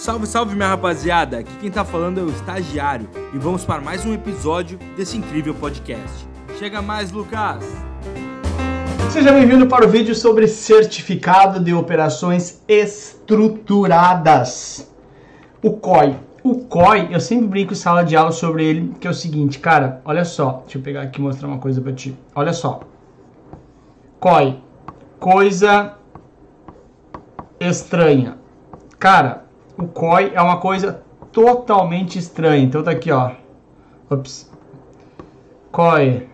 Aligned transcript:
Salve, 0.00 0.26
salve 0.26 0.54
minha 0.54 0.68
rapaziada! 0.68 1.40
Aqui 1.40 1.52
quem 1.60 1.70
tá 1.70 1.84
falando 1.84 2.18
é 2.18 2.22
o 2.22 2.30
Estagiário 2.30 3.06
e 3.34 3.38
vamos 3.38 3.66
para 3.66 3.82
mais 3.82 4.06
um 4.06 4.14
episódio 4.14 4.78
desse 4.96 5.18
incrível 5.18 5.54
podcast. 5.54 6.26
Chega 6.58 6.80
mais, 6.80 7.12
Lucas! 7.12 7.62
Seja 9.10 9.30
bem-vindo 9.30 9.66
para 9.66 9.84
o 9.84 9.90
vídeo 9.90 10.14
sobre 10.14 10.48
certificado 10.48 11.62
de 11.62 11.74
operações 11.74 12.62
estruturadas. 12.66 14.90
O 15.62 15.72
COI. 15.72 16.18
O 16.42 16.60
COI, 16.60 17.08
eu 17.10 17.20
sempre 17.20 17.48
brinco 17.48 17.74
em 17.74 17.76
sala 17.76 18.02
de 18.02 18.16
aula 18.16 18.32
sobre 18.32 18.64
ele, 18.64 18.94
que 18.98 19.06
é 19.06 19.10
o 19.10 19.14
seguinte, 19.14 19.58
cara, 19.58 20.00
olha 20.06 20.24
só, 20.24 20.62
deixa 20.62 20.78
eu 20.78 20.82
pegar 20.82 21.02
aqui 21.02 21.20
e 21.20 21.22
mostrar 21.22 21.46
uma 21.46 21.58
coisa 21.58 21.78
para 21.78 21.92
ti. 21.92 22.16
Olha 22.34 22.54
só. 22.54 22.80
COI, 24.18 24.62
coisa 25.18 25.92
estranha. 27.60 28.38
Cara, 28.98 29.49
o 29.80 29.88
COI 29.88 30.32
é 30.34 30.40
uma 30.40 30.58
coisa 30.58 31.02
totalmente 31.32 32.18
estranha. 32.18 32.62
Então 32.62 32.82
tá 32.82 32.90
aqui, 32.90 33.10
ó. 33.10 33.32
Ops. 34.10 34.50
COI. 35.72 36.28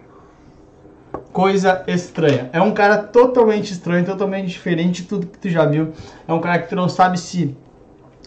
Coisa 1.32 1.84
estranha. 1.86 2.50
É 2.52 2.60
um 2.60 2.72
cara 2.72 2.98
totalmente 2.98 3.72
estranho, 3.72 4.04
totalmente 4.04 4.48
diferente 4.48 5.02
de 5.02 5.08
tudo 5.08 5.26
que 5.26 5.38
tu 5.38 5.48
já 5.48 5.64
viu. 5.64 5.92
É 6.26 6.32
um 6.32 6.40
cara 6.40 6.58
que 6.58 6.68
tu 6.68 6.74
não 6.74 6.88
sabe 6.88 7.18
se 7.18 7.56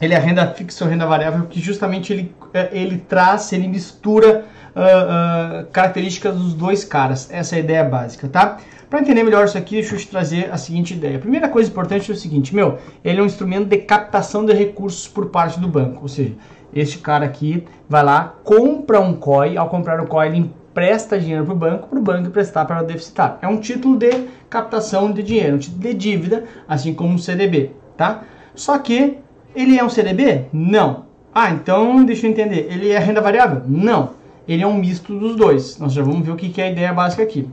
ele 0.02 0.14
é 0.14 0.18
renda 0.18 0.48
fixa 0.54 0.86
ou 0.86 0.90
renda 0.90 1.06
variável, 1.06 1.42
porque 1.42 1.60
justamente 1.60 2.14
ele, 2.14 2.34
é, 2.54 2.70
ele 2.72 2.98
traz, 2.98 3.52
ele 3.52 3.68
mistura 3.68 4.46
uh, 4.76 5.66
características 5.72 6.36
dos 6.36 6.54
dois 6.54 6.84
caras. 6.84 7.30
Essa 7.32 7.56
é 7.56 7.58
a 7.58 7.60
ideia 7.60 7.84
básica, 7.84 8.28
tá? 8.28 8.58
Para 8.90 9.02
entender 9.02 9.24
melhor 9.24 9.46
isso 9.46 9.58
aqui, 9.58 9.76
deixa 9.76 9.94
eu 9.94 10.00
te 10.00 10.08
trazer 10.08 10.50
a 10.52 10.58
seguinte 10.58 10.96
ideia. 10.96 11.18
A 11.18 11.20
primeira 11.20 11.48
coisa 11.48 11.70
importante 11.70 12.10
é 12.10 12.14
o 12.14 12.18
seguinte, 12.18 12.56
meu, 12.56 12.80
ele 13.04 13.20
é 13.20 13.24
um 13.24 13.26
instrumento 13.26 13.68
de 13.68 13.78
captação 13.78 14.44
de 14.44 14.52
recursos 14.52 15.08
por 15.08 15.28
parte 15.28 15.60
do 15.60 15.68
banco, 15.68 16.02
ou 16.02 16.08
seja, 16.08 16.34
este 16.74 16.98
cara 16.98 17.26
aqui 17.26 17.64
vai 17.88 18.04
lá, 18.04 18.36
compra 18.44 19.00
um 19.00 19.14
COI, 19.14 19.58
ao 19.58 19.70
comprar 19.70 20.02
o 20.02 20.08
COI 20.08 20.28
ele 20.28 20.38
empresta 20.38 21.20
dinheiro 21.20 21.46
para 21.46 21.54
o 21.54 21.58
banco, 21.58 21.88
para 21.88 22.00
o 22.00 22.02
banco 22.02 22.28
emprestar 22.28 22.66
para 22.66 22.82
o 22.82 22.86
deficitário. 22.86 23.38
É 23.44 23.48
um 23.48 23.60
título 23.60 23.96
de 23.96 24.10
captação 24.50 25.12
de 25.12 25.22
dinheiro, 25.22 25.56
um 25.56 25.60
título 25.60 25.82
de 25.82 25.94
dívida, 25.94 26.46
assim 26.68 26.94
como 26.94 27.14
um 27.14 27.18
CDB, 27.18 27.72
tá? 27.96 28.24
Só 28.56 28.78
que 28.80 29.20
ele 29.56 29.78
é 29.78 29.84
um 29.84 29.90
CDB? 29.90 30.46
Não. 30.52 31.06
Ah, 31.34 31.52
então 31.52 32.04
deixa 32.04 32.26
eu 32.26 32.32
entender, 32.32 32.68
ele 32.72 32.90
é 32.90 32.98
renda 32.98 33.22
variável? 33.22 33.62
Não. 33.68 34.18
Ele 34.50 34.64
é 34.64 34.68
um 34.68 34.74
misto 34.74 35.14
dos 35.14 35.36
dois. 35.36 35.78
Nós 35.78 35.94
já 35.94 36.02
vamos 36.02 36.26
ver 36.26 36.32
o 36.32 36.36
que 36.36 36.60
é 36.60 36.66
a 36.66 36.72
ideia 36.72 36.92
básica 36.92 37.22
aqui. 37.22 37.48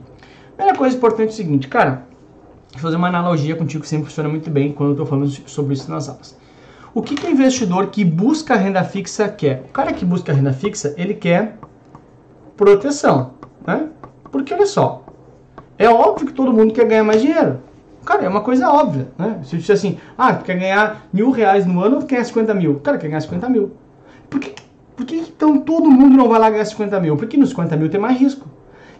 Primeira 0.55 0.75
coisa 0.75 0.97
importante 0.97 1.29
é 1.29 1.31
o 1.31 1.35
seguinte, 1.35 1.67
cara, 1.67 2.07
vou 2.73 2.81
fazer 2.81 2.95
uma 2.95 3.07
analogia 3.07 3.55
contigo 3.55 3.83
que 3.83 3.87
sempre 3.87 4.07
funciona 4.07 4.27
muito 4.27 4.49
bem 4.49 4.71
quando 4.71 4.89
eu 4.89 4.93
estou 4.93 5.05
falando 5.05 5.29
sobre 5.47 5.75
isso 5.75 5.91
nas 5.91 6.09
aulas. 6.09 6.35
O 6.95 7.03
que, 7.03 7.13
que 7.13 7.27
o 7.27 7.29
investidor 7.29 7.91
que 7.91 8.03
busca 8.03 8.55
renda 8.55 8.83
fixa 8.83 9.29
quer? 9.29 9.65
O 9.69 9.71
cara 9.71 9.93
que 9.93 10.03
busca 10.03 10.33
renda 10.33 10.51
fixa, 10.51 10.95
ele 10.97 11.13
quer 11.13 11.59
proteção, 12.55 13.33
né? 13.67 13.89
Porque 14.31 14.51
olha 14.51 14.65
só, 14.65 15.05
é 15.77 15.87
óbvio 15.87 16.25
que 16.25 16.33
todo 16.33 16.51
mundo 16.51 16.73
quer 16.73 16.87
ganhar 16.87 17.03
mais 17.03 17.21
dinheiro. 17.21 17.59
Cara, 18.03 18.23
é 18.23 18.27
uma 18.27 18.41
coisa 18.41 18.71
óbvia, 18.71 19.09
né? 19.19 19.39
Se 19.43 19.55
eu 19.55 19.59
disser 19.59 19.75
assim, 19.75 19.99
ah, 20.17 20.33
tu 20.33 20.45
quer 20.45 20.57
ganhar 20.57 21.07
mil 21.13 21.29
reais 21.29 21.63
no 21.67 21.79
ano 21.79 21.97
ou 21.97 22.01
quer 22.01 22.25
50 22.25 22.55
mil? 22.55 22.79
Cara, 22.79 22.97
quer 22.97 23.07
ganhar 23.07 23.21
50 23.21 23.47
mil. 23.49 23.73
Por 24.31 24.39
que, 24.39 24.55
por 24.97 25.05
que 25.05 25.15
então 25.15 25.59
todo 25.59 25.91
mundo 25.91 26.17
não 26.17 26.27
vai 26.27 26.39
lá 26.39 26.49
ganhar 26.49 26.65
50 26.65 26.99
mil? 26.99 27.15
Porque 27.15 27.37
nos 27.37 27.49
50 27.49 27.77
mil 27.77 27.87
tem 27.87 27.99
mais 27.99 28.19
risco. 28.19 28.47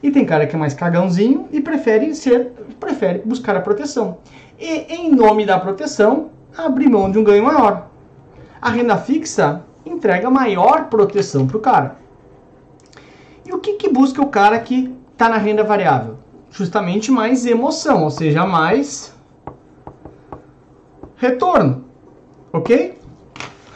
E 0.02 0.12
tem 0.12 0.24
cara 0.24 0.46
que 0.46 0.56
é 0.56 0.60
mais 0.60 0.76
cagãozinho 0.76 1.48
e 1.52 1.60
prefere 1.60 2.14
ser, 2.14 2.52
prefere 2.80 3.24
buscar 3.26 3.58
a 3.58 3.62
proteção. 3.62 4.20
E 4.60 4.94
em 4.94 5.10
nome 5.10 5.44
da 5.44 5.60
proteção, 5.60 6.30
abre 6.56 6.88
mão 6.88 7.10
de 7.10 7.18
um 7.18 7.24
ganho 7.24 7.44
maior. 7.44 7.88
A 8.62 8.70
renda 8.70 8.96
fixa 8.96 9.64
entrega 9.84 10.30
maior 10.30 10.86
proteção 10.86 11.48
para 11.48 11.58
o 11.58 11.62
cara. 11.62 11.96
E 13.44 13.52
o 13.52 13.58
que, 13.58 13.74
que 13.74 13.90
busca 13.90 14.22
o 14.22 14.28
cara 14.28 14.60
que 14.60 14.96
está 15.14 15.28
na 15.28 15.38
renda 15.38 15.64
variável? 15.64 16.20
Justamente 16.52 17.12
mais 17.12 17.44
emoção, 17.44 18.04
ou 18.04 18.12
seja, 18.12 18.46
mais 18.46 19.16
retorno. 21.16 21.86
Ok? 22.54 23.00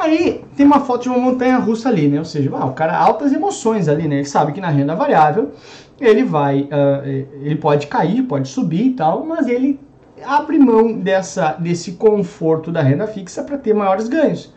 Aí 0.01 0.43
tem 0.57 0.65
uma 0.65 0.79
foto 0.79 1.03
de 1.03 1.09
uma 1.09 1.19
montanha 1.19 1.57
russa 1.57 1.87
ali, 1.87 2.07
né? 2.07 2.17
Ou 2.17 2.25
seja, 2.25 2.49
ah, 2.53 2.65
o 2.65 2.73
cara 2.73 2.97
altas 2.97 3.31
emoções 3.31 3.87
ali, 3.87 4.07
né? 4.07 4.15
Ele 4.15 4.25
sabe 4.25 4.51
que 4.51 4.59
na 4.59 4.69
renda 4.69 4.95
variável 4.95 5.51
ele 5.99 6.23
vai, 6.23 6.61
uh, 6.61 7.07
ele 7.43 7.55
pode 7.55 7.85
cair, 7.85 8.23
pode 8.23 8.47
subir 8.47 8.87
e 8.87 8.93
tal, 8.93 9.23
mas 9.23 9.47
ele 9.47 9.79
abre 10.25 10.57
mão 10.57 10.91
dessa, 10.91 11.53
desse 11.53 11.91
conforto 11.91 12.71
da 12.71 12.81
renda 12.81 13.05
fixa 13.05 13.43
para 13.43 13.59
ter 13.59 13.75
maiores 13.75 14.07
ganhos. 14.07 14.51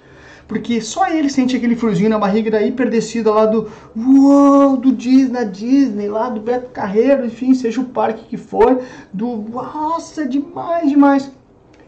Porque 0.48 0.80
só 0.80 1.08
ele 1.08 1.28
sente 1.28 1.54
aquele 1.54 1.76
friozinho 1.76 2.08
na 2.08 2.18
barriga 2.18 2.50
da 2.50 2.62
hiperdescida 2.62 3.30
lá 3.30 3.44
do 3.44 3.70
uou, 3.94 4.78
do 4.78 4.92
Disney, 4.92 5.44
Disney, 5.44 6.08
lá 6.08 6.30
do 6.30 6.40
Beto 6.40 6.70
Carreiro, 6.70 7.26
enfim, 7.26 7.54
seja 7.54 7.82
o 7.82 7.84
parque 7.84 8.24
que 8.24 8.38
for, 8.38 8.82
do 9.12 9.36
nossa, 9.36 10.26
demais, 10.26 10.88
demais. 10.88 11.30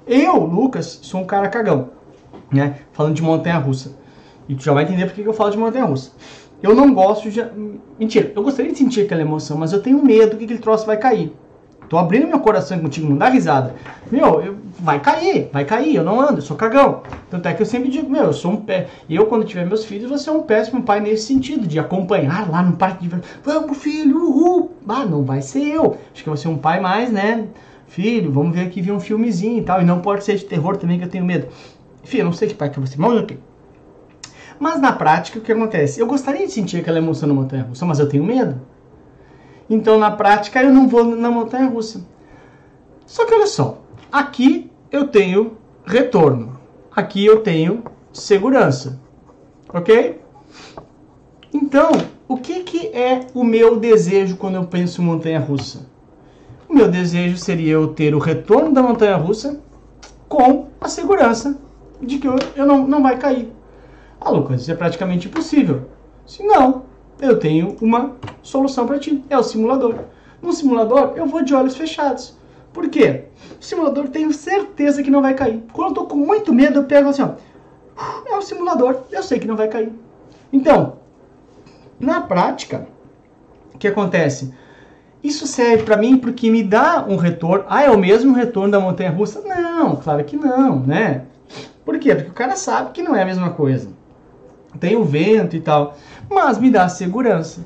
Eu, 0.06 0.36
Lucas, 0.44 0.98
sou 1.02 1.22
um 1.22 1.26
cara 1.26 1.48
cagão, 1.48 1.90
né? 2.52 2.76
Falando 2.92 3.14
de 3.14 3.22
montanha 3.22 3.58
russa. 3.58 3.96
E 4.48 4.54
tu 4.54 4.62
já 4.62 4.72
vai 4.72 4.84
entender 4.84 5.06
por 5.06 5.14
que 5.14 5.24
eu 5.24 5.32
falo 5.32 5.50
de 5.50 5.58
montanha 5.58 5.84
russa. 5.84 6.12
Eu 6.62 6.74
não 6.74 6.94
gosto 6.94 7.30
de. 7.30 7.44
Mentira, 7.98 8.32
eu 8.34 8.42
gostaria 8.42 8.72
de 8.72 8.78
sentir 8.78 9.02
aquela 9.02 9.20
emoção, 9.20 9.58
mas 9.58 9.72
eu 9.72 9.82
tenho 9.82 10.02
medo 10.02 10.36
que 10.36 10.44
aquele 10.44 10.58
troço 10.58 10.86
vai 10.86 10.96
cair. 10.96 11.32
Tô 11.88 11.98
abrindo 11.98 12.26
meu 12.26 12.40
coração 12.40 12.78
contigo, 12.80 13.08
não 13.08 13.16
dá 13.16 13.28
risada. 13.28 13.74
Meu, 14.10 14.40
eu, 14.40 14.56
vai 14.80 14.98
cair, 14.98 15.48
vai 15.52 15.64
cair, 15.64 15.94
eu 15.94 16.02
não 16.02 16.20
ando, 16.20 16.38
eu 16.38 16.42
sou 16.42 16.56
cagão. 16.56 17.02
Tanto 17.30 17.46
é 17.46 17.54
que 17.54 17.62
eu 17.62 17.66
sempre 17.66 17.88
digo, 17.88 18.10
meu, 18.10 18.24
eu 18.24 18.32
sou 18.32 18.52
um 18.52 18.56
pé. 18.56 18.88
Eu, 19.08 19.26
quando 19.26 19.44
tiver 19.44 19.64
meus 19.64 19.84
filhos, 19.84 20.08
vou 20.08 20.18
ser 20.18 20.30
um 20.30 20.42
péssimo 20.42 20.82
pai 20.82 21.00
nesse 21.00 21.26
sentido, 21.26 21.66
de 21.66 21.78
acompanhar 21.78 22.50
lá 22.50 22.62
no 22.62 22.76
parque 22.76 23.06
de 23.06 23.16
Vamos, 23.44 23.78
filho, 23.78 24.18
uhul. 24.18 24.72
Ah, 24.88 25.04
não 25.04 25.22
vai 25.22 25.40
ser 25.40 25.62
eu. 25.62 25.96
Acho 26.12 26.24
que 26.24 26.28
eu 26.28 26.34
vou 26.34 26.36
ser 26.36 26.48
um 26.48 26.58
pai 26.58 26.80
mais, 26.80 27.12
né? 27.12 27.46
Filho, 27.86 28.32
vamos 28.32 28.54
ver 28.54 28.62
aqui 28.62 28.82
ver 28.82 28.90
um 28.90 28.98
filmezinho 28.98 29.58
e 29.58 29.62
tal. 29.62 29.80
E 29.80 29.84
não 29.84 30.00
pode 30.00 30.24
ser 30.24 30.36
de 30.36 30.44
terror 30.44 30.76
também, 30.76 30.98
que 30.98 31.04
eu 31.04 31.08
tenho 31.10 31.24
medo. 31.24 31.46
Enfim, 32.06 32.18
eu 32.18 32.26
não 32.26 32.32
sei 32.32 32.46
que 32.48 32.54
eu 32.62 32.72
vou 32.76 32.86
ser. 32.86 33.00
Mas 33.00 33.20
ok. 33.20 33.36
Mas 34.60 34.80
na 34.80 34.92
prática, 34.92 35.40
o 35.40 35.42
que 35.42 35.50
acontece? 35.50 35.98
Eu 35.98 36.06
gostaria 36.06 36.46
de 36.46 36.52
sentir 36.52 36.78
aquela 36.78 36.98
emoção 36.98 37.28
na 37.28 37.34
montanha 37.34 37.64
russa, 37.64 37.84
mas 37.84 37.98
eu 37.98 38.08
tenho 38.08 38.22
medo. 38.22 38.60
Então, 39.68 39.98
na 39.98 40.12
prática, 40.12 40.62
eu 40.62 40.72
não 40.72 40.86
vou 40.86 41.04
na 41.04 41.28
montanha 41.32 41.66
russa. 41.66 42.06
Só 43.04 43.26
que 43.26 43.34
olha 43.34 43.48
só, 43.48 43.82
aqui 44.10 44.70
eu 44.92 45.08
tenho 45.08 45.56
retorno, 45.84 46.56
aqui 46.94 47.26
eu 47.26 47.40
tenho 47.40 47.82
segurança, 48.12 49.00
ok? 49.74 50.20
Então, 51.52 51.90
o 52.28 52.36
que, 52.36 52.62
que 52.62 52.86
é 52.88 53.26
o 53.34 53.42
meu 53.42 53.80
desejo 53.80 54.36
quando 54.36 54.54
eu 54.54 54.64
penso 54.64 55.02
em 55.02 55.04
montanha 55.04 55.40
russa? 55.40 55.88
O 56.68 56.74
meu 56.74 56.88
desejo 56.88 57.36
seria 57.36 57.72
eu 57.72 57.88
ter 57.88 58.14
o 58.14 58.20
retorno 58.20 58.72
da 58.72 58.82
montanha 58.82 59.16
russa 59.16 59.60
com 60.28 60.68
a 60.80 60.88
segurança 60.88 61.65
de 62.00 62.18
que 62.18 62.28
eu, 62.28 62.36
eu 62.54 62.66
não, 62.66 62.86
não 62.86 63.02
vai 63.02 63.18
cair. 63.18 63.52
Ah, 64.20 64.30
Lucas, 64.30 64.62
isso 64.62 64.72
é 64.72 64.74
praticamente 64.74 65.28
impossível. 65.28 65.82
Se 66.26 66.42
não, 66.42 66.84
eu 67.20 67.38
tenho 67.38 67.76
uma 67.80 68.16
solução 68.42 68.86
para 68.86 68.98
ti. 68.98 69.22
É 69.30 69.38
o 69.38 69.42
simulador. 69.42 69.94
No 70.42 70.52
simulador, 70.52 71.12
eu 71.16 71.26
vou 71.26 71.42
de 71.42 71.54
olhos 71.54 71.76
fechados. 71.76 72.36
Por 72.72 72.88
quê? 72.88 73.24
O 73.60 73.64
simulador 73.64 74.08
tenho 74.08 74.32
certeza 74.32 75.02
que 75.02 75.10
não 75.10 75.22
vai 75.22 75.34
cair. 75.34 75.62
Quando 75.72 75.88
eu 75.88 75.94
tô 75.94 76.04
com 76.06 76.16
muito 76.16 76.52
medo, 76.52 76.80
eu 76.80 76.84
pego 76.84 77.08
assim, 77.08 77.22
ó. 77.22 77.30
É 78.26 78.36
o 78.36 78.42
simulador, 78.42 79.04
eu 79.10 79.22
sei 79.22 79.38
que 79.38 79.46
não 79.46 79.56
vai 79.56 79.68
cair. 79.68 79.90
Então, 80.52 80.98
na 81.98 82.20
prática, 82.20 82.86
o 83.74 83.78
que 83.78 83.88
acontece? 83.88 84.52
Isso 85.22 85.46
serve 85.46 85.84
para 85.84 85.96
mim 85.96 86.18
porque 86.18 86.50
me 86.50 86.62
dá 86.62 87.04
um 87.08 87.16
retorno. 87.16 87.64
Ah, 87.68 87.82
é 87.82 87.90
o 87.90 87.98
mesmo 87.98 88.34
retorno 88.34 88.70
da 88.70 88.78
montanha 88.78 89.10
russa? 89.10 89.40
Não, 89.40 89.96
claro 89.96 90.22
que 90.24 90.36
não, 90.36 90.80
né? 90.80 91.24
Por 91.86 91.98
quê? 91.98 92.14
Porque 92.14 92.30
o 92.30 92.34
cara 92.34 92.54
sabe 92.54 92.90
que 92.90 93.02
não 93.02 93.16
é 93.16 93.22
a 93.22 93.26
mesma 93.26 93.50
coisa 93.50 93.96
tem 94.76 94.96
o 94.96 95.04
vento 95.04 95.56
e 95.56 95.60
tal, 95.60 95.96
mas 96.30 96.58
me 96.58 96.70
dá 96.70 96.88
segurança. 96.88 97.62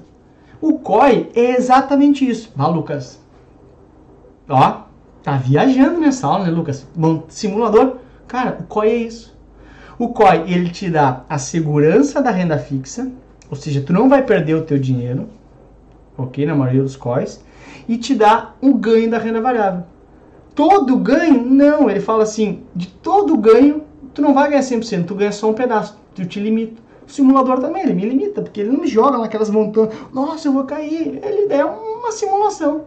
O 0.61 0.79
COI 0.79 1.31
é 1.35 1.57
exatamente 1.57 2.29
isso. 2.29 2.53
Ah, 2.57 2.69
Lucas. 2.69 3.21
Ó, 4.49 4.83
tá 5.23 5.37
viajando 5.37 6.01
nessa 6.01 6.27
aula, 6.27 6.45
né, 6.45 6.51
Lucas? 6.51 6.87
Bom, 6.95 7.25
simulador. 7.29 7.97
Cara, 8.27 8.59
o 8.61 8.65
COI 8.65 8.89
é 8.89 8.97
isso. 8.97 9.37
O 9.99 10.09
COI, 10.11 10.45
ele 10.47 10.71
te 10.71 10.91
dá 10.91 11.25
a 11.29 11.39
segurança 11.39 12.23
da 12.23 12.31
renda 12.31 12.59
fixa, 12.59 13.11
ou 13.51 13.57
seja, 13.57 13.83
tu 13.83 13.93
não 13.93 14.09
vai 14.09 14.23
perder 14.23 14.55
o 14.55 14.63
teu 14.63 14.79
dinheiro, 14.79 15.29
ok, 16.17 16.47
na 16.47 16.55
maioria 16.55 16.83
dos 16.83 16.97
COIs, 16.97 17.45
e 17.89 17.97
te 17.97 18.15
dá 18.15 18.55
um 18.63 18.73
ganho 18.73 19.11
da 19.11 19.19
renda 19.19 19.41
variável. 19.41 19.85
Todo 20.55 20.97
ganho? 20.97 21.45
Não, 21.45 21.91
ele 21.91 22.01
fala 22.01 22.23
assim, 22.23 22.63
de 22.75 22.87
todo 22.87 23.37
ganho, 23.37 23.83
tu 24.15 24.23
não 24.23 24.35
vai 24.35 24.51
ganhar 24.51 24.63
100%, 24.63 25.07
tu 25.07 25.15
ganha 25.15 25.33
só 25.33 25.51
um 25.51 25.55
pedaço, 25.55 25.99
tu 26.15 26.25
te 26.25 26.41
limita. 26.41 26.81
O 27.07 27.11
simulador 27.11 27.61
também, 27.61 27.83
ele 27.83 27.95
me 27.95 28.09
limita, 28.09 28.41
porque 28.43 28.61
ele 28.61 28.71
não 28.71 28.81
me 28.81 28.87
joga 28.87 29.19
naquelas 29.19 29.51
montanhas, 29.51 29.95
nossa, 30.13 30.47
eu 30.47 30.53
vou 30.53 30.65
cair. 30.65 31.21
Ele 31.25 31.53
é 31.53 31.65
uma 31.65 32.13
simulação. 32.13 32.83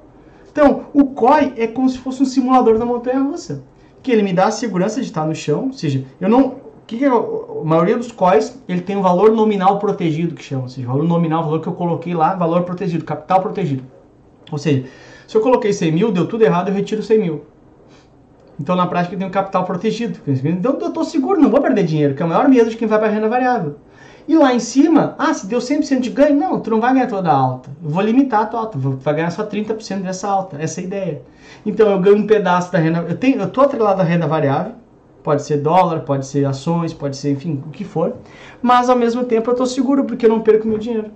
Então, 0.51 0.85
o 0.93 1.05
COI 1.05 1.53
é 1.57 1.67
como 1.67 1.89
se 1.89 1.97
fosse 1.97 2.21
um 2.21 2.25
simulador 2.25 2.77
da 2.77 2.85
montanha 2.85 3.19
russa, 3.19 3.63
que 4.01 4.11
ele 4.11 4.23
me 4.23 4.31
dá 4.31 4.45
a 4.45 4.51
segurança 4.51 5.01
de 5.01 5.07
estar 5.07 5.25
no 5.25 5.35
chão, 5.35 5.65
ou 5.65 5.73
seja, 5.73 6.05
eu 6.21 6.29
não 6.29 6.63
que, 6.85 6.97
que 6.97 7.05
é, 7.05 7.09
a 7.09 7.63
maioria 7.63 7.97
dos 7.97 8.11
COIs 8.11 8.61
ele 8.67 8.81
tem 8.81 8.95
um 8.95 9.01
valor 9.01 9.31
nominal 9.31 9.79
protegido, 9.79 10.35
que 10.35 10.43
chama, 10.43 10.63
ou 10.63 10.69
seja, 10.69 10.87
valor 10.87 11.03
nominal, 11.03 11.43
valor 11.43 11.61
que 11.61 11.67
eu 11.67 11.73
coloquei 11.73 12.13
lá, 12.13 12.35
valor 12.35 12.63
protegido, 12.63 13.03
capital 13.05 13.41
protegido. 13.41 13.83
Ou 14.51 14.57
seja, 14.57 14.85
se 15.27 15.35
eu 15.35 15.41
coloquei 15.41 15.73
100 15.73 15.91
mil, 15.91 16.11
deu 16.11 16.27
tudo 16.27 16.43
errado, 16.43 16.69
eu 16.69 16.73
retiro 16.73 17.01
100 17.01 17.19
mil. 17.19 17.41
Então, 18.59 18.75
na 18.75 18.85
prática, 18.85 19.15
eu 19.15 19.19
tenho 19.19 19.31
capital 19.31 19.63
protegido. 19.65 20.19
Então, 20.27 20.77
eu 20.79 20.87
estou 20.87 21.03
seguro, 21.03 21.41
não 21.41 21.49
vou 21.49 21.61
perder 21.61 21.83
dinheiro, 21.83 22.13
que 22.13 22.21
é 22.21 22.25
o 22.25 22.29
maior 22.29 22.47
medo 22.47 22.69
de 22.69 22.77
quem 22.77 22.87
vai 22.87 22.99
para 22.99 23.07
a 23.07 23.11
renda 23.11 23.27
variável. 23.27 23.75
E 24.27 24.37
lá 24.37 24.53
em 24.53 24.59
cima, 24.59 25.15
ah, 25.17 25.33
se 25.33 25.47
deu 25.47 25.59
100% 25.59 25.99
de 25.99 26.09
ganho, 26.09 26.35
não, 26.35 26.59
tu 26.59 26.69
não 26.69 26.79
vai 26.79 26.93
ganhar 26.93 27.07
toda 27.07 27.29
a 27.29 27.35
alta. 27.35 27.69
Eu 27.83 27.89
vou 27.89 28.01
limitar 28.01 28.43
a 28.43 28.45
tua 28.45 28.59
alta, 28.61 28.77
tu 28.79 28.97
vai 29.01 29.13
ganhar 29.15 29.31
só 29.31 29.43
30% 29.43 30.01
dessa 30.01 30.29
alta. 30.29 30.57
Essa 30.61 30.79
é 30.79 30.83
a 30.83 30.87
ideia. 30.87 31.21
Então, 31.65 31.89
eu 31.89 31.99
ganho 31.99 32.17
um 32.17 32.27
pedaço 32.27 32.71
da 32.71 32.77
renda. 32.77 33.05
Eu 33.07 33.17
tenho, 33.17 33.41
eu 33.41 33.63
atrelado 33.63 34.01
à 34.01 34.03
renda 34.03 34.27
variável, 34.27 34.73
pode 35.23 35.43
ser 35.43 35.57
dólar, 35.57 36.01
pode 36.01 36.25
ser 36.25 36.45
ações, 36.45 36.93
pode 36.93 37.17
ser, 37.17 37.31
enfim, 37.31 37.61
o 37.67 37.69
que 37.69 37.83
for. 37.83 38.15
Mas 38.61 38.89
ao 38.89 38.95
mesmo 38.95 39.25
tempo 39.25 39.49
eu 39.49 39.53
estou 39.53 39.65
seguro 39.65 40.05
porque 40.05 40.25
eu 40.25 40.29
não 40.29 40.41
perco 40.41 40.67
meu 40.67 40.77
dinheiro. 40.77 41.11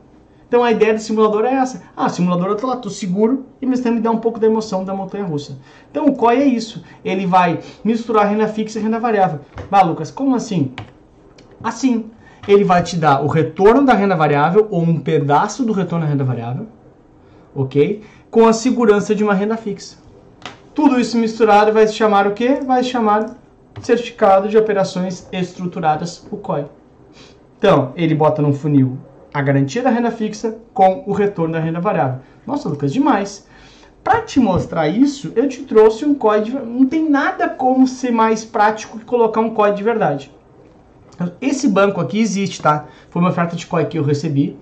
Então 0.48 0.64
a 0.64 0.72
ideia 0.72 0.94
do 0.94 1.00
simulador 1.00 1.44
é 1.44 1.54
essa. 1.54 1.84
Ah, 1.96 2.08
simulador 2.08 2.48
eu 2.48 2.56
tô 2.56 2.68
lá, 2.68 2.78
tô 2.78 2.90
seguro 2.90 3.46
e 3.62 3.66
mesmo 3.66 3.84
tempo 3.84 3.96
me 3.96 4.02
dá 4.02 4.12
um 4.12 4.20
pouco 4.20 4.40
da 4.40 4.48
emoção 4.48 4.86
da 4.86 4.94
montanha 4.94 5.26
russa. 5.26 5.58
Então 5.92 6.06
o 6.06 6.16
COI 6.16 6.38
é 6.38 6.46
isso. 6.46 6.84
Ele 7.04 7.26
vai 7.26 7.60
misturar 7.84 8.28
renda 8.28 8.48
fixa 8.48 8.80
e 8.80 8.82
renda 8.82 9.00
variável. 9.00 9.42
Bah, 9.70 9.82
Lucas, 9.82 10.10
como 10.10 10.36
assim? 10.36 10.72
Assim, 11.62 12.10
ele 12.48 12.64
vai 12.64 12.82
te 12.82 12.96
dar 12.96 13.22
o 13.22 13.28
retorno 13.28 13.86
da 13.86 13.94
renda 13.94 14.16
variável 14.16 14.68
ou 14.72 14.82
um 14.82 15.00
pedaço 15.00 15.66
do 15.66 15.74
retorno 15.74 16.06
da 16.06 16.12
renda 16.12 16.24
variável, 16.24 16.68
ok? 17.54 18.02
Com 18.32 18.48
a 18.48 18.54
segurança 18.54 19.14
de 19.14 19.24
uma 19.24 19.34
renda 19.34 19.58
fixa. 19.58 19.98
Tudo 20.74 21.00
isso 21.00 21.18
misturado 21.18 21.74
vai 21.74 21.88
se 21.88 21.94
chamar 21.94 22.26
o 22.26 22.32
quê? 22.32 22.60
Vai 22.66 22.84
se 22.84 22.90
chamar 22.90 23.36
certificado 23.82 24.48
de 24.48 24.58
operações 24.58 25.28
estruturadas, 25.34 26.26
o 26.32 26.38
COI. 26.38 26.66
Então, 27.58 27.92
ele 27.96 28.16
bota 28.16 28.42
num 28.42 28.54
funil 28.54 28.98
a 29.38 29.42
garantia 29.42 29.84
da 29.84 29.92
renda 29.92 30.10
fixa 30.10 30.58
com 30.74 31.04
o 31.06 31.14
retorno 31.14 31.54
da 31.54 31.60
renda 31.60 31.80
variável. 31.80 32.22
Nossa, 32.46 32.68
Lucas, 32.68 32.92
demais. 32.92 33.48
Para 34.04 34.22
te 34.22 34.40
mostrar 34.40 34.88
isso, 34.88 35.32
eu 35.36 35.48
te 35.48 35.62
trouxe 35.64 36.06
um 36.06 36.16
código. 36.16 36.66
Não 36.66 36.88
tem 36.88 37.08
nada 37.08 37.48
como 37.48 37.88
ser 37.88 38.12
mais 38.12 38.44
prático 38.44 38.98
que 38.98 39.06
colocar 39.06 39.40
um 39.42 39.52
código 39.52 39.78
de 39.78 39.84
verdade. 39.84 40.32
Esse 41.40 41.68
banco 41.68 42.02
aqui 42.02 42.20
existe, 42.20 42.62
tá? 42.62 42.86
Foi 43.10 43.22
uma 43.22 43.30
oferta 43.30 43.56
de 43.56 43.68
COI 43.68 43.86
que 43.86 44.00
eu 44.00 44.04
recebi. 44.04 44.58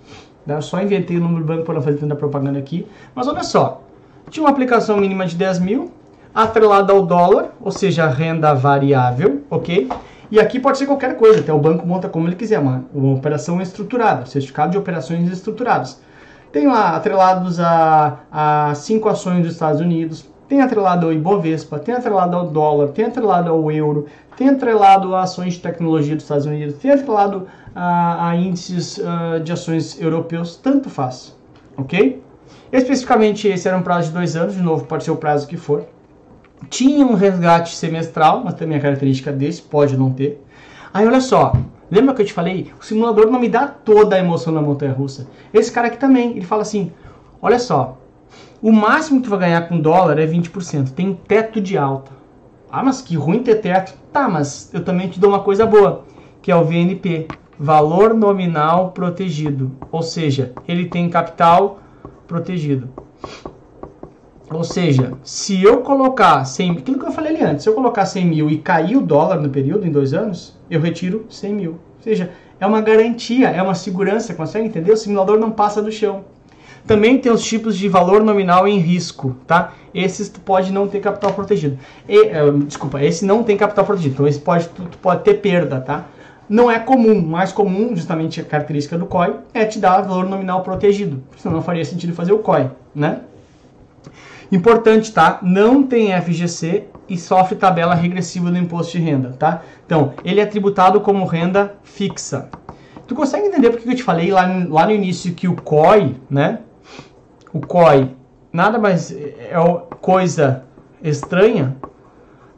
Né? 0.45 0.55
Eu 0.55 0.61
só 0.61 0.81
inventei 0.81 1.15
o 1.15 1.21
número 1.21 1.45
do 1.45 1.47
banco 1.47 1.63
para 1.63 1.75
não 1.75 1.81
fazer 1.81 1.97
tanta 1.97 2.15
propaganda 2.15 2.59
aqui. 2.59 2.85
Mas 3.13 3.27
olha 3.27 3.43
só, 3.43 3.81
tinha 4.29 4.43
uma 4.43 4.49
aplicação 4.49 4.97
mínima 4.97 5.25
de 5.25 5.37
10 5.37 5.59
mil, 5.59 5.91
atrelada 6.33 6.91
ao 6.91 7.05
dólar, 7.05 7.55
ou 7.61 7.71
seja, 7.71 8.07
renda 8.07 8.53
variável, 8.53 9.43
ok? 9.49 9.87
E 10.31 10.39
aqui 10.39 10.59
pode 10.59 10.77
ser 10.77 10.85
qualquer 10.87 11.17
coisa, 11.17 11.39
até 11.39 11.53
o 11.53 11.59
banco 11.59 11.85
monta 11.85 12.09
como 12.09 12.27
ele 12.27 12.35
quiser, 12.35 12.59
uma, 12.59 12.85
uma 12.93 13.15
operação 13.15 13.61
estruturada, 13.61 14.25
certificado 14.25 14.71
de 14.71 14.77
operações 14.77 15.31
estruturadas. 15.31 16.01
Tem 16.51 16.67
lá 16.67 16.95
atrelados 16.95 17.59
a, 17.59 18.19
a 18.31 18.73
cinco 18.75 19.09
ações 19.09 19.43
dos 19.43 19.53
Estados 19.53 19.81
Unidos, 19.81 20.25
tem 20.47 20.61
atrelado 20.61 21.07
ao 21.07 21.13
Ibovespa, 21.13 21.79
tem 21.79 21.95
atrelado 21.95 22.35
ao 22.35 22.47
dólar, 22.47 22.89
tem 22.89 23.05
atrelado 23.05 23.49
ao 23.49 23.71
euro, 23.71 24.05
tem 24.37 24.49
atrelado 24.49 25.13
a 25.15 25.23
ações 25.23 25.55
de 25.55 25.59
tecnologia 25.59 26.15
dos 26.15 26.23
Estados 26.23 26.45
Unidos, 26.45 26.75
tem 26.75 26.91
atrelado 26.91 27.47
a, 27.75 28.29
a 28.29 28.35
índices 28.35 28.97
uh, 28.97 29.39
de 29.43 29.51
ações 29.51 29.99
europeus, 29.99 30.55
tanto 30.55 30.89
faz, 30.89 31.35
ok? 31.77 32.23
Especificamente 32.71 33.47
esse 33.47 33.67
era 33.67 33.77
um 33.77 33.81
prazo 33.81 34.07
de 34.09 34.13
dois 34.13 34.35
anos, 34.35 34.55
de 34.55 34.61
novo 34.61 34.85
pode 34.85 35.03
ser 35.03 35.11
o 35.11 35.17
prazo 35.17 35.47
que 35.47 35.57
for. 35.57 35.85
Tinha 36.69 37.05
um 37.05 37.13
resgate 37.13 37.75
semestral, 37.75 38.41
mas 38.43 38.55
também 38.55 38.77
a 38.77 38.81
característica 38.81 39.31
desse, 39.31 39.61
pode 39.61 39.97
não 39.97 40.11
ter. 40.11 40.43
Aí 40.93 41.05
olha 41.05 41.21
só, 41.21 41.53
lembra 41.89 42.13
que 42.15 42.21
eu 42.21 42.25
te 42.25 42.33
falei? 42.33 42.71
O 42.79 42.83
simulador 42.83 43.29
não 43.29 43.39
me 43.39 43.49
dá 43.49 43.67
toda 43.67 44.15
a 44.15 44.19
emoção 44.19 44.53
da 44.53 44.61
montanha 44.61 44.93
russa. 44.93 45.27
Esse 45.53 45.71
cara 45.71 45.87
aqui 45.87 45.97
também, 45.97 46.31
ele 46.31 46.45
fala 46.45 46.61
assim: 46.61 46.91
olha 47.41 47.59
só, 47.59 47.97
o 48.61 48.71
máximo 48.71 49.19
que 49.19 49.27
tu 49.27 49.29
vai 49.29 49.39
ganhar 49.39 49.67
com 49.67 49.79
dólar 49.79 50.17
é 50.19 50.25
20%, 50.25 50.91
tem 50.91 51.13
teto 51.13 51.61
de 51.61 51.77
alta. 51.77 52.11
Ah, 52.71 52.83
mas 52.83 53.01
que 53.01 53.15
ruim 53.15 53.43
ter 53.43 53.55
teto. 53.55 53.93
Tá, 54.11 54.27
mas 54.27 54.73
eu 54.73 54.83
também 54.83 55.07
te 55.07 55.19
dou 55.19 55.29
uma 55.29 55.41
coisa 55.41 55.65
boa, 55.65 56.05
que 56.41 56.51
é 56.51 56.55
o 56.55 56.63
VNP, 56.63 57.27
valor 57.59 58.13
nominal 58.13 58.91
protegido. 58.91 59.71
Ou 59.91 60.01
seja, 60.01 60.53
ele 60.67 60.85
tem 60.85 61.09
capital 61.09 61.79
protegido. 62.27 62.89
Ou 64.51 64.63
seja, 64.63 65.13
se 65.23 65.61
eu 65.63 65.81
colocar 65.81 66.45
100 66.45 66.71
aquilo 66.71 66.99
que 66.99 67.05
eu 67.05 67.11
falei 67.11 67.35
ali 67.35 67.43
antes, 67.43 67.63
se 67.63 67.69
eu 67.69 67.73
colocar 67.73 68.05
100 68.05 68.25
mil 68.25 68.49
e 68.49 68.57
cair 68.57 68.95
o 68.95 69.01
dólar 69.01 69.41
no 69.41 69.49
período, 69.49 69.87
em 69.87 69.91
dois 69.91 70.13
anos, 70.13 70.55
eu 70.69 70.79
retiro 70.79 71.25
100 71.29 71.53
mil. 71.53 71.71
Ou 71.71 72.03
seja, 72.03 72.29
é 72.59 72.65
uma 72.65 72.81
garantia, 72.81 73.49
é 73.49 73.61
uma 73.61 73.75
segurança, 73.75 74.33
consegue 74.33 74.67
entender? 74.67 74.91
O 74.91 74.97
simulador 74.97 75.39
não 75.39 75.51
passa 75.51 75.81
do 75.81 75.91
chão. 75.91 76.23
Também 76.85 77.17
tem 77.17 77.31
os 77.31 77.43
tipos 77.43 77.75
de 77.75 77.89
valor 77.89 78.23
nominal 78.23 78.67
em 78.67 78.77
risco, 78.77 79.35
tá? 79.47 79.73
Esses 79.93 80.29
tu 80.29 80.39
pode 80.39 80.71
não 80.71 80.87
ter 80.87 80.99
capital 80.99 81.33
protegido. 81.33 81.79
E, 82.07 82.19
uh, 82.19 82.59
desculpa, 82.59 83.03
esse 83.03 83.25
não 83.25 83.43
tem 83.43 83.57
capital 83.57 83.83
protegido, 83.83 84.13
então 84.13 84.27
esse 84.27 84.39
pode, 84.39 84.67
tu, 84.69 84.83
tu 84.83 84.97
pode 84.99 85.23
ter 85.23 85.35
perda, 85.35 85.81
tá? 85.81 86.05
Não 86.47 86.69
é 86.69 86.77
comum, 86.77 87.19
mais 87.19 87.51
comum, 87.51 87.95
justamente 87.95 88.39
a 88.39 88.43
característica 88.43 88.95
do 88.99 89.07
COI, 89.07 89.33
é 89.51 89.65
te 89.65 89.79
dar 89.79 90.01
valor 90.01 90.29
nominal 90.29 90.61
protegido, 90.61 91.23
senão 91.37 91.55
não 91.55 91.63
faria 91.63 91.83
sentido 91.83 92.13
fazer 92.13 92.33
o 92.33 92.39
COI, 92.39 92.69
né? 92.93 93.21
Importante, 94.51 95.11
tá? 95.11 95.39
Não 95.41 95.83
tem 95.83 96.11
FGC 96.21 96.85
e 97.07 97.17
sofre 97.17 97.55
tabela 97.55 97.95
regressiva 97.95 98.49
do 98.49 98.57
imposto 98.57 98.93
de 98.93 98.99
renda, 98.99 99.35
tá? 99.37 99.61
Então, 99.85 100.13
ele 100.23 100.39
é 100.39 100.45
tributado 100.45 101.01
como 101.01 101.25
renda 101.25 101.75
fixa. 101.83 102.49
Tu 103.07 103.13
consegue 103.13 103.47
entender 103.47 103.69
porque 103.69 103.87
eu 103.87 103.95
te 103.95 104.03
falei 104.03 104.31
lá, 104.31 104.47
lá 104.69 104.85
no 104.85 104.91
início 104.91 105.33
que 105.33 105.47
o 105.47 105.55
COI, 105.55 106.15
né? 106.29 106.59
O 107.53 107.59
COI 107.59 108.11
nada 108.51 108.79
mais 108.79 109.11
é 109.11 109.53
coisa 110.01 110.63
estranha, 111.03 111.75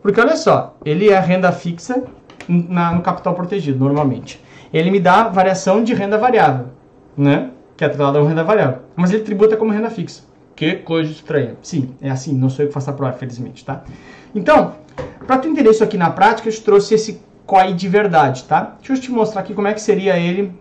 porque 0.01 0.21
olha 0.21 0.37
só, 0.37 0.77
ele 0.85 1.09
é 1.09 1.19
renda 1.19 1.51
fixa 1.51 2.03
na, 2.47 2.93
no 2.93 3.01
capital 3.01 3.33
protegido, 3.33 3.79
normalmente. 3.79 4.41
Ele 4.73 4.91
me 4.91 4.99
dá 4.99 5.27
variação 5.27 5.83
de 5.83 5.93
renda 5.93 6.17
variável, 6.17 6.67
né? 7.17 7.49
Que 7.75 7.83
é 7.83 7.87
atrelada 7.87 8.17
a 8.17 8.21
uma 8.21 8.29
renda 8.29 8.43
variável. 8.43 8.79
Mas 8.95 9.11
ele 9.11 9.23
tributa 9.23 9.57
como 9.57 9.71
renda 9.71 9.89
fixa. 9.89 10.23
Que 10.57 10.77
coisa 10.77 11.11
estranha. 11.11 11.55
Sim, 11.61 11.91
é 12.01 12.09
assim, 12.09 12.33
não 12.33 12.49
sou 12.49 12.65
eu 12.65 12.67
que 12.67 12.73
faço 12.73 12.89
a 12.89 12.93
prova, 12.93 13.13
felizmente, 13.13 13.63
tá? 13.63 13.83
Então, 14.33 14.73
para 15.27 15.37
tu 15.37 15.47
entender 15.47 15.69
isso 15.69 15.83
aqui 15.83 15.97
na 15.97 16.09
prática, 16.09 16.49
eu 16.49 16.51
te 16.51 16.61
trouxe 16.61 16.95
esse 16.95 17.21
COI 17.45 17.73
de 17.73 17.87
verdade, 17.87 18.43
tá? 18.45 18.75
Deixa 18.79 18.93
eu 18.93 18.99
te 18.99 19.11
mostrar 19.11 19.41
aqui 19.41 19.53
como 19.53 19.67
é 19.67 19.73
que 19.75 19.79
seria 19.79 20.17
ele 20.17 20.51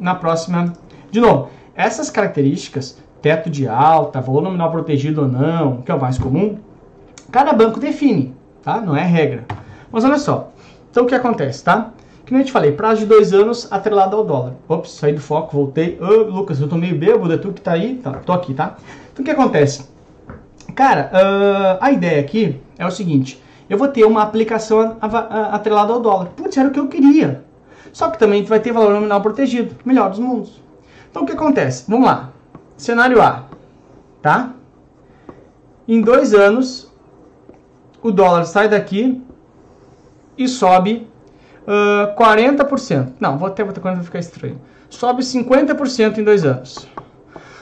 na 0.00 0.14
próxima. 0.14 0.72
De 1.10 1.20
novo, 1.20 1.50
essas 1.74 2.08
características, 2.08 2.96
teto 3.20 3.50
de 3.50 3.68
alta, 3.68 4.18
valor 4.18 4.40
nominal 4.40 4.70
protegido 4.70 5.20
ou 5.20 5.28
não, 5.28 5.82
que 5.82 5.92
é 5.92 5.94
o 5.94 6.00
mais 6.00 6.16
comum, 6.16 6.58
cada 7.30 7.52
banco 7.52 7.78
define, 7.78 8.34
tá? 8.62 8.80
Não 8.80 8.96
é 8.96 9.04
regra. 9.04 9.44
Mas 9.92 10.04
olha 10.04 10.18
só, 10.18 10.52
então 10.90 11.04
o 11.04 11.06
que 11.06 11.14
acontece, 11.14 11.62
tá? 11.62 11.92
Que 12.24 12.32
nem 12.32 12.40
eu 12.40 12.46
te 12.46 12.52
falei, 12.52 12.72
prazo 12.72 13.00
de 13.00 13.06
dois 13.06 13.34
anos 13.34 13.70
atrelado 13.70 14.16
ao 14.16 14.24
dólar. 14.24 14.54
Ops, 14.68 14.92
saí 14.92 15.12
do 15.12 15.20
foco, 15.20 15.54
voltei. 15.54 15.98
Ô, 16.00 16.22
Lucas, 16.22 16.60
eu 16.60 16.68
tô 16.68 16.76
meio 16.76 16.96
bêbado, 16.96 17.32
é 17.32 17.36
tu 17.36 17.52
que 17.52 17.60
tá 17.60 17.72
aí? 17.72 17.96
Tá, 17.96 18.12
tô 18.12 18.32
aqui, 18.32 18.54
tá? 18.54 18.76
Então 19.12 19.22
o 19.22 19.24
que 19.24 19.30
acontece? 19.30 19.86
Cara, 20.74 21.10
uh, 21.12 21.78
a 21.80 21.92
ideia 21.92 22.20
aqui 22.20 22.60
é 22.78 22.86
o 22.86 22.90
seguinte: 22.90 23.42
eu 23.68 23.76
vou 23.76 23.88
ter 23.88 24.04
uma 24.04 24.22
aplicação 24.22 24.96
atrelada 25.00 25.92
ao 25.92 26.00
dólar. 26.00 26.26
Putz, 26.36 26.56
era 26.56 26.68
o 26.68 26.72
que 26.72 26.80
eu 26.80 26.88
queria. 26.88 27.44
Só 27.92 28.10
que 28.10 28.18
também 28.18 28.42
vai 28.42 28.58
ter 28.58 28.72
valor 28.72 28.92
nominal 28.92 29.20
protegido. 29.20 29.76
Melhor 29.84 30.10
dos 30.10 30.18
mundos. 30.18 30.60
Então 31.10 31.22
o 31.22 31.26
que 31.26 31.32
acontece? 31.32 31.84
Vamos 31.88 32.06
lá. 32.06 32.30
Cenário 32.76 33.22
A. 33.22 33.44
Tá? 34.20 34.52
Em 35.86 36.00
dois 36.00 36.34
anos, 36.34 36.90
o 38.02 38.10
dólar 38.10 38.44
sai 38.46 38.68
daqui 38.68 39.22
e 40.36 40.48
sobe 40.48 41.06
uh, 41.66 42.16
40%. 42.16 43.12
Não, 43.20 43.38
vou 43.38 43.48
até 43.48 43.64
botar 43.64 43.80
quando 43.80 43.96
vai 43.96 44.04
ficar 44.04 44.18
estranho. 44.18 44.60
Sobe 44.88 45.22
50% 45.22 46.18
em 46.18 46.24
dois 46.24 46.44
anos. 46.44 46.86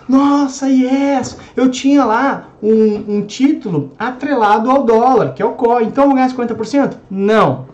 Nossa, 0.08 0.68
yes! 0.68 1.38
Eu 1.56 1.70
tinha 1.70 2.04
lá 2.04 2.48
um, 2.62 3.16
um 3.16 3.26
título 3.26 3.92
atrelado 3.98 4.70
ao 4.70 4.84
dólar, 4.84 5.32
que 5.32 5.42
é 5.42 5.44
o 5.44 5.52
COI. 5.52 5.84
Então 5.84 6.04
eu 6.04 6.08
vou 6.08 6.16
ganhar 6.16 6.30
50%? 6.30 6.96
Não. 7.10 7.66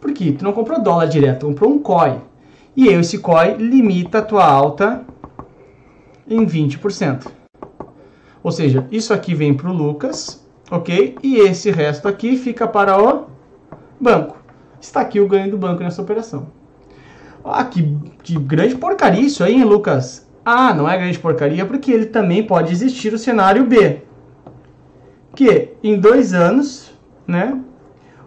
Por 0.00 0.12
quê? 0.12 0.34
Tu 0.36 0.44
não 0.44 0.52
comprou 0.52 0.80
dólar 0.82 1.06
direto, 1.06 1.46
comprou 1.46 1.70
um 1.70 1.78
COI. 1.78 2.18
E 2.76 2.88
esse 2.88 3.18
COI 3.18 3.54
limita 3.54 4.18
a 4.18 4.22
tua 4.22 4.44
alta 4.44 5.02
em 6.28 6.44
20%. 6.44 7.26
Ou 8.42 8.52
seja, 8.52 8.86
isso 8.90 9.12
aqui 9.12 9.34
vem 9.34 9.54
para 9.54 9.68
o 9.68 9.72
Lucas, 9.72 10.44
ok? 10.70 11.16
E 11.22 11.38
esse 11.38 11.70
resto 11.70 12.06
aqui 12.06 12.36
fica 12.36 12.66
para 12.66 13.02
o 13.02 13.26
banco. 14.00 14.37
Está 14.80 15.00
aqui 15.00 15.20
o 15.20 15.28
ganho 15.28 15.50
do 15.50 15.58
banco 15.58 15.82
nessa 15.82 16.02
operação. 16.02 16.48
Ah, 17.44 17.64
que, 17.64 17.96
que 18.22 18.38
grande 18.38 18.76
porcaria 18.76 19.22
isso 19.22 19.42
aí, 19.42 19.54
hein, 19.54 19.64
Lucas? 19.64 20.28
Ah, 20.44 20.74
não 20.74 20.88
é 20.88 20.96
grande 20.96 21.18
porcaria 21.18 21.64
porque 21.64 21.90
ele 21.90 22.06
também 22.06 22.42
pode 22.42 22.72
existir 22.72 23.12
o 23.12 23.18
cenário 23.18 23.64
B. 23.64 24.02
Que 25.34 25.70
em 25.82 25.98
dois 25.98 26.34
anos, 26.34 26.92
né, 27.26 27.58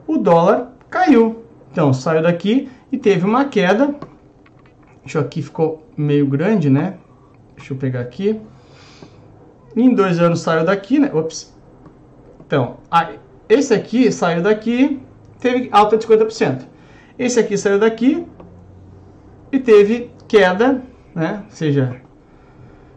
o 0.07 0.17
dólar 0.17 0.71
caiu. 0.89 1.43
Então, 1.71 1.93
saiu 1.93 2.21
daqui 2.21 2.69
e 2.91 2.97
teve 2.97 3.25
uma 3.25 3.45
queda. 3.45 3.95
Deixa 5.03 5.17
eu 5.17 5.21
aqui, 5.21 5.41
ficou 5.41 5.87
meio 5.95 6.27
grande, 6.27 6.69
né? 6.69 6.95
Deixa 7.55 7.73
eu 7.73 7.77
pegar 7.77 8.01
aqui. 8.01 8.39
Em 9.75 9.93
dois 9.93 10.19
anos 10.19 10.41
saiu 10.41 10.65
daqui, 10.65 10.99
né? 10.99 11.09
Ops. 11.13 11.53
Então, 12.45 12.77
esse 13.47 13.73
aqui 13.73 14.11
saiu 14.11 14.41
daqui, 14.41 15.01
teve 15.41 15.67
alta 15.71 15.97
de 15.97 16.07
50%. 16.07 16.61
Esse 17.19 17.39
aqui 17.39 17.57
saiu 17.57 17.77
daqui 17.77 18.25
e 19.51 19.59
teve 19.59 20.11
queda, 20.27 20.81
né? 21.13 21.43
Ou 21.45 21.51
seja, 21.51 21.97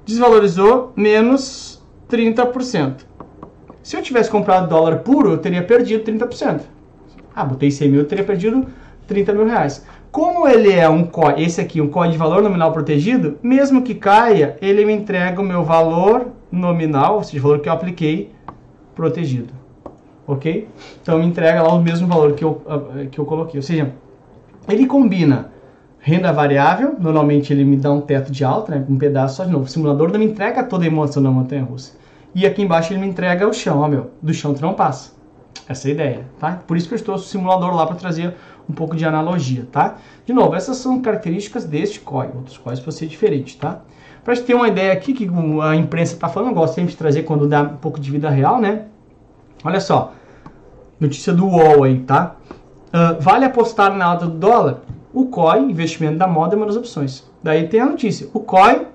desvalorizou 0.04 0.92
menos 0.94 1.82
30%. 2.08 3.00
Se 3.82 3.96
eu 3.96 4.02
tivesse 4.02 4.30
comprado 4.30 4.68
dólar 4.68 4.98
puro, 4.98 5.32
eu 5.32 5.38
teria 5.38 5.62
perdido 5.62 6.04
30%. 6.04 6.60
Ah, 7.34 7.44
botei 7.44 7.70
100 7.70 7.90
mil, 7.90 8.00
eu 8.00 8.06
teria 8.06 8.24
perdido 8.24 8.66
30 9.08 9.32
mil 9.32 9.46
reais. 9.46 9.84
Como 10.12 10.46
ele 10.46 10.72
é 10.72 10.88
um 10.88 11.04
COI, 11.04 11.42
esse 11.42 11.60
aqui, 11.60 11.80
um 11.80 11.88
COI 11.88 12.10
de 12.10 12.16
valor 12.16 12.40
nominal 12.40 12.72
protegido, 12.72 13.36
mesmo 13.42 13.82
que 13.82 13.96
caia, 13.96 14.56
ele 14.62 14.84
me 14.84 14.92
entrega 14.92 15.40
o 15.40 15.44
meu 15.44 15.64
valor 15.64 16.28
nominal, 16.52 17.16
ou 17.16 17.24
seja, 17.24 17.40
o 17.40 17.42
valor 17.42 17.58
que 17.58 17.68
eu 17.68 17.72
apliquei, 17.72 18.30
protegido. 18.94 19.63
Ok? 20.26 20.68
Então 21.02 21.18
me 21.18 21.26
entrega 21.26 21.62
lá 21.62 21.72
o 21.72 21.82
mesmo 21.82 22.06
valor 22.06 22.32
que 22.32 22.44
eu, 22.44 22.62
ah, 22.66 23.06
que 23.10 23.18
eu 23.18 23.24
coloquei. 23.24 23.58
Ou 23.58 23.62
seja, 23.62 23.92
ele 24.68 24.86
combina 24.86 25.52
renda 26.04 26.30
variável, 26.32 26.96
normalmente 26.98 27.50
ele 27.50 27.64
me 27.64 27.76
dá 27.76 27.90
um 27.90 28.00
teto 28.00 28.30
de 28.30 28.44
alta, 28.44 28.74
né, 28.74 28.84
um 28.88 28.98
pedaço 28.98 29.36
só 29.36 29.44
de 29.44 29.50
novo. 29.50 29.64
O 29.64 29.68
simulador 29.68 30.12
não 30.12 30.18
me 30.18 30.26
entrega 30.26 30.62
toda 30.62 30.84
a 30.84 30.86
emoção 30.86 31.22
da 31.22 31.30
montanha 31.30 31.64
russa. 31.64 31.94
E 32.34 32.44
aqui 32.44 32.60
embaixo 32.60 32.92
ele 32.92 33.00
me 33.00 33.06
entrega 33.06 33.48
o 33.48 33.52
chão, 33.54 33.80
ó 33.80 33.88
meu, 33.88 34.10
do 34.20 34.34
chão 34.34 34.52
tu 34.52 34.60
não 34.60 34.74
passa. 34.74 35.12
Essa 35.66 35.88
é 35.88 35.90
a 35.90 35.94
ideia, 35.94 36.26
tá? 36.38 36.60
Por 36.66 36.76
isso 36.76 36.88
que 36.88 36.94
eu 36.94 37.02
trouxe 37.02 37.24
o 37.24 37.28
simulador 37.28 37.74
lá 37.74 37.86
para 37.86 37.96
trazer 37.96 38.34
um 38.68 38.72
pouco 38.74 38.94
de 38.94 39.04
analogia, 39.06 39.66
tá? 39.72 39.96
De 40.26 40.32
novo, 40.32 40.54
essas 40.54 40.76
são 40.76 41.00
características 41.00 41.64
deste 41.64 42.00
COI, 42.00 42.28
outros 42.34 42.58
COIs 42.58 42.80
podem 42.80 42.98
ser 42.98 43.06
diferentes, 43.06 43.54
tá? 43.54 43.80
Para 44.22 44.34
gente 44.34 44.46
ter 44.46 44.54
uma 44.54 44.68
ideia 44.68 44.92
aqui 44.92 45.14
que 45.14 45.26
a 45.62 45.74
imprensa 45.74 46.14
está 46.14 46.28
falando, 46.28 46.50
eu 46.50 46.54
gosto 46.54 46.74
sempre 46.74 46.90
de 46.90 46.96
trazer 46.96 47.22
quando 47.22 47.48
dá 47.48 47.62
um 47.62 47.76
pouco 47.76 47.98
de 47.98 48.10
vida 48.10 48.28
real, 48.28 48.60
né? 48.60 48.86
Olha 49.64 49.80
só, 49.80 50.12
notícia 51.00 51.32
do 51.32 51.46
UOL 51.46 51.84
aí, 51.84 52.00
tá? 52.00 52.36
Uh, 52.88 53.20
vale 53.20 53.46
apostar 53.46 53.96
na 53.96 54.04
alta 54.04 54.26
do 54.26 54.38
dólar? 54.38 54.82
O 55.12 55.26
COI, 55.26 55.60
investimento 55.60 56.18
da 56.18 56.26
moda, 56.26 56.54
é 56.54 56.56
uma 56.56 56.66
das 56.66 56.76
opções. 56.76 57.24
Daí 57.42 57.66
tem 57.68 57.80
a 57.80 57.86
notícia, 57.86 58.28
o 58.34 58.40
COI 58.40 58.86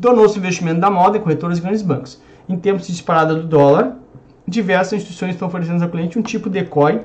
tornou-se 0.00 0.38
investimento 0.38 0.80
da 0.80 0.88
moda 0.88 1.18
em 1.18 1.20
corretoras 1.20 1.58
e 1.58 1.60
grandes 1.60 1.82
bancos. 1.82 2.22
Em 2.48 2.56
tempos 2.56 2.86
de 2.86 2.92
disparada 2.92 3.34
do 3.34 3.46
dólar, 3.46 3.96
diversas 4.48 4.94
instituições 4.94 5.34
estão 5.34 5.46
oferecendo 5.46 5.82
ao 5.82 5.90
cliente 5.90 6.18
um 6.18 6.22
tipo 6.22 6.48
de 6.48 6.64
COI 6.64 7.02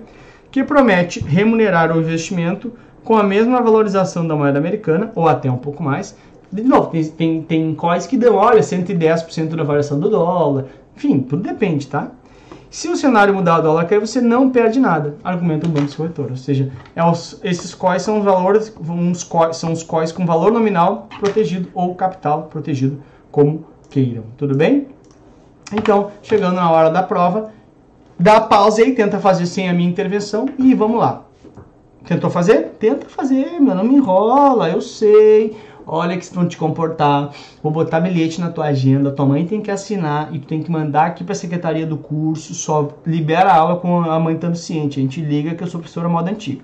que 0.50 0.64
promete 0.64 1.20
remunerar 1.20 1.96
o 1.96 2.00
investimento 2.00 2.72
com 3.04 3.18
a 3.18 3.24
mesma 3.24 3.62
valorização 3.62 4.26
da 4.26 4.36
moeda 4.36 4.58
americana, 4.58 5.12
ou 5.14 5.28
até 5.28 5.52
um 5.52 5.58
pouco 5.58 5.84
mais. 5.84 6.16
De 6.52 6.64
novo, 6.64 6.90
tem, 6.90 7.04
tem, 7.04 7.42
tem 7.42 7.76
COIs 7.76 8.08
que 8.08 8.18
dão, 8.18 8.36
olha, 8.36 8.62
110% 8.62 9.56
da 9.56 9.64
variação 9.64 10.00
do 10.00 10.10
dólar. 10.10 10.68
Enfim, 10.96 11.20
tudo 11.20 11.44
depende, 11.44 11.88
tá? 11.88 12.12
Se 12.76 12.90
o 12.90 12.98
cenário 12.98 13.34
mudar 13.34 13.60
o 13.60 13.62
dólar 13.62 13.86
cair, 13.86 14.02
você 14.02 14.20
não 14.20 14.50
perde 14.50 14.82
nada, 14.82 15.16
argumenta 15.24 15.66
o 15.66 15.70
banco 15.70 15.96
corretor. 15.96 16.32
Ou 16.32 16.36
seja, 16.36 16.70
é 16.94 17.02
os, 17.06 17.40
esses 17.42 17.74
COIs 17.74 18.02
são 18.02 18.20
os 18.20 18.26
valores, 18.26 18.76
uns 18.78 19.24
COIs, 19.24 19.56
são 19.56 19.72
os 19.72 19.82
COIs 19.82 20.12
com 20.12 20.26
valor 20.26 20.52
nominal 20.52 21.08
protegido 21.18 21.70
ou 21.74 21.96
capital 21.96 22.50
protegido, 22.52 23.02
como 23.32 23.64
queiram. 23.90 24.26
Tudo 24.36 24.58
bem? 24.58 24.90
Então, 25.72 26.12
chegando 26.22 26.56
na 26.56 26.70
hora 26.70 26.90
da 26.90 27.02
prova, 27.02 27.50
dá 28.20 28.42
pausa 28.42 28.82
aí, 28.82 28.94
tenta 28.94 29.20
fazer 29.20 29.46
sem 29.46 29.70
a 29.70 29.74
minha 29.74 29.90
intervenção 29.90 30.46
e 30.60 30.74
vamos 30.74 31.00
lá. 31.00 31.24
Tentou 32.06 32.30
fazer? 32.30 32.76
Tenta 32.78 33.08
fazer, 33.08 33.58
meu, 33.58 33.74
não 33.74 33.86
me 33.86 33.96
enrola, 33.96 34.70
eu 34.70 34.82
sei. 34.82 35.56
Olha 35.88 36.18
que 36.18 36.34
vão 36.34 36.48
te 36.48 36.58
comportar. 36.58 37.32
Vou 37.62 37.72
botar 37.72 38.00
bilhete 38.00 38.42
na 38.42 38.50
tua 38.50 38.66
agenda, 38.66 39.12
tua 39.12 39.26
mãe 39.26 39.46
tem 39.46 39.62
que 39.62 39.70
assinar 39.70 40.34
e 40.34 40.40
tu 40.40 40.48
tem 40.48 40.64
que 40.64 40.72
mandar 40.72 41.06
aqui 41.08 41.24
para 41.24 41.34
a 41.34 41.36
secretaria 41.36 41.86
do 41.86 41.98
curso, 41.98 42.54
só 42.54 42.90
libera 43.06 43.52
a 43.52 43.56
aula 43.56 43.78
com 43.78 44.02
a 44.02 44.20
mãe 44.20 44.36
estando 44.36 44.56
ciente. 44.56 45.00
A 45.00 45.04
gente 45.04 45.22
liga 45.22 45.54
que 45.54 45.64
eu 45.64 45.68
sou 45.68 45.80
professora 45.80 46.10
moda 46.10 46.32
antiga. 46.32 46.64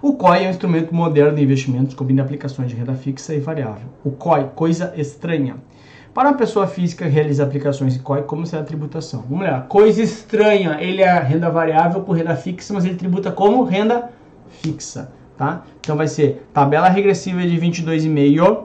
O 0.00 0.12
COI 0.12 0.44
é 0.44 0.46
um 0.46 0.50
instrumento 0.50 0.94
moderno 0.94 1.34
de 1.34 1.42
investimentos 1.42 1.92
combina 1.92 2.22
aplicações 2.22 2.68
de 2.68 2.76
renda 2.76 2.94
fixa 2.94 3.34
e 3.34 3.40
variável. 3.40 3.88
O 4.04 4.12
COI, 4.12 4.50
coisa 4.54 4.92
estranha. 4.96 5.56
Para 6.14 6.28
uma 6.28 6.36
pessoa 6.36 6.66
física 6.66 7.06
realizar 7.06 7.44
aplicações 7.44 7.96
em 7.96 7.98
COI, 7.98 8.22
como 8.22 8.46
será 8.46 8.62
a 8.62 8.64
tributação? 8.64 9.24
Vamos 9.28 9.46
lá. 9.46 9.62
Coisa 9.62 10.02
estranha. 10.02 10.76
Ele 10.80 11.02
é 11.02 11.18
renda 11.18 11.50
variável 11.50 12.02
por 12.02 12.16
renda 12.16 12.36
fixa, 12.36 12.72
mas 12.72 12.84
ele 12.84 12.94
tributa 12.94 13.32
como 13.32 13.64
renda 13.64 14.10
fixa. 14.48 15.10
Tá? 15.38 15.62
Então 15.80 15.96
vai 15.96 16.08
ser 16.08 16.48
tabela 16.52 16.88
regressiva 16.88 17.40
de 17.42 17.56
22,5 17.56 18.64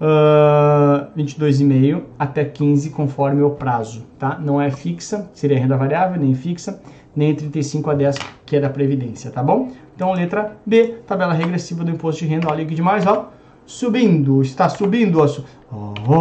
uh, 0.00 1.08
22,5 1.16 2.02
até 2.18 2.44
15 2.44 2.90
conforme 2.90 3.42
o 3.42 3.50
prazo, 3.50 4.04
tá? 4.18 4.38
Não 4.38 4.60
é 4.60 4.70
fixa, 4.70 5.30
seria 5.32 5.58
renda 5.58 5.78
variável, 5.78 6.20
nem 6.20 6.34
fixa, 6.34 6.80
nem 7.16 7.34
35 7.34 7.90
a 7.90 7.94
10 7.94 8.16
que 8.44 8.56
é 8.56 8.60
da 8.60 8.68
previdência, 8.68 9.30
tá 9.30 9.42
bom? 9.42 9.72
Então 9.96 10.12
letra 10.12 10.56
B, 10.66 10.96
tabela 11.06 11.32
regressiva 11.32 11.82
do 11.84 11.90
imposto 11.90 12.22
de 12.22 12.30
renda, 12.30 12.48
olha 12.50 12.66
que 12.66 12.74
demais, 12.74 13.06
ó 13.06 13.30
subindo, 13.70 14.42
está 14.42 14.68
subindo. 14.68 15.20
Oh, 15.72 15.94
oh, 16.08 16.18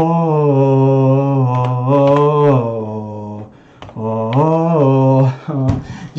oh, 3.95 5.67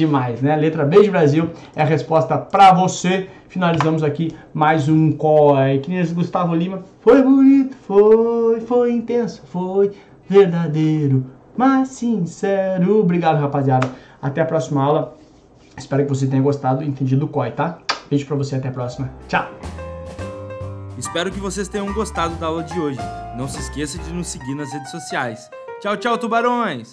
Demais, 0.00 0.40
né? 0.40 0.57
Letra 0.57 0.83
B 0.87 1.02
de 1.02 1.11
Brasil 1.11 1.50
é 1.76 1.83
a 1.83 1.85
resposta 1.85 2.38
para 2.38 2.73
você. 2.73 3.28
Finalizamos 3.49 4.02
aqui 4.02 4.35
mais 4.54 4.88
um 4.88 5.12
COI. 5.12 5.80
Que 5.80 5.90
nem 5.90 6.02
Gustavo 6.14 6.54
Lima. 6.54 6.85
Foi 7.02 7.23
bonito, 7.23 7.76
foi, 7.87 8.62
foi 8.62 8.92
intenso, 8.92 9.42
foi 9.52 9.92
verdadeiro, 10.26 11.26
mas 11.54 11.88
sincero. 11.88 12.99
Obrigado, 12.99 13.38
rapaziada. 13.38 13.90
Até 14.23 14.40
a 14.40 14.47
próxima 14.47 14.83
aula. 14.83 15.19
Espero 15.76 16.04
que 16.04 16.09
você 16.09 16.26
tenha 16.26 16.40
gostado 16.40 16.83
e 16.83 16.88
entendido 16.88 17.26
o 17.26 17.28
COI, 17.28 17.50
tá? 17.50 17.76
Beijo 18.09 18.25
pra 18.25 18.37
você, 18.37 18.57
até 18.57 18.69
a 18.69 18.73
próxima. 18.73 19.11
Tchau! 19.28 19.50
Espero 20.97 21.30
que 21.30 21.40
vocês 21.40 21.69
tenham 21.69 21.92
gostado 21.92 22.37
da 22.37 22.47
aula 22.47 22.62
de 22.62 22.80
hoje. 22.80 22.99
Não 23.37 23.47
se 23.47 23.61
esqueça 23.61 23.99
de 23.99 24.14
nos 24.14 24.28
seguir 24.28 24.54
nas 24.54 24.73
redes 24.73 24.90
sociais. 24.90 25.50
Tchau, 25.83 25.99
tchau, 25.99 26.16
tubarões! 26.16 26.90